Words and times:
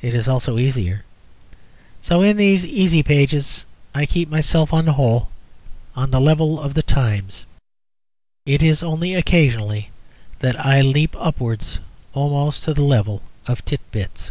It 0.00 0.14
is 0.14 0.26
also 0.26 0.56
easier. 0.56 1.04
So 2.00 2.22
in 2.22 2.38
these 2.38 2.64
easy 2.64 3.02
pages 3.02 3.66
I 3.94 4.06
keep 4.06 4.30
myself 4.30 4.72
on 4.72 4.86
the 4.86 4.94
whole 4.94 5.28
on 5.94 6.10
the 6.12 6.18
level 6.18 6.58
of 6.58 6.72
the 6.72 6.82
Times: 6.82 7.44
it 8.46 8.62
is 8.62 8.82
only 8.82 9.12
occasionally 9.12 9.90
that 10.38 10.58
I 10.58 10.80
leap 10.80 11.14
upwards 11.18 11.78
almost 12.14 12.62
to 12.62 12.72
the 12.72 12.80
level 12.82 13.20
of 13.46 13.62
_Tit 13.66 13.80
Bits. 13.92 14.30